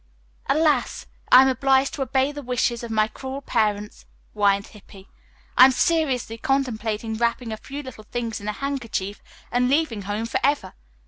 "Alas! 0.49 1.05
I 1.31 1.43
am 1.43 1.47
obliged 1.47 1.93
to 1.93 2.01
obey 2.01 2.31
the 2.31 2.41
wishes 2.41 2.81
of 2.81 2.89
my 2.89 3.07
cruel 3.07 3.39
parents," 3.39 4.07
whined 4.33 4.65
Hippy. 4.65 5.07
"I 5.55 5.65
am 5.65 5.71
seriously 5.71 6.39
contemplating 6.39 7.17
wrapping 7.17 7.51
a 7.53 7.57
few 7.57 7.83
little 7.83 8.05
things 8.05 8.41
in 8.41 8.47
a 8.47 8.51
handkerchief 8.53 9.21
and 9.51 9.69
leaving 9.69 10.01
home 10.01 10.25
forever. 10.25 10.73